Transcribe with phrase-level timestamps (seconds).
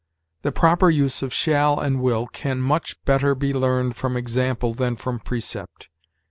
[0.41, 4.95] The proper use of shall and will can much better be learned from example than
[4.95, 5.89] from precept.